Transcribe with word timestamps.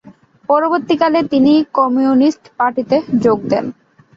পরবর্তীকালে 0.49 1.19
তিনি 1.31 1.53
কমিউনিস্ট 1.77 2.43
পার্টিতে 2.57 2.97
যোগ 3.23 3.39
দেন। 3.51 3.65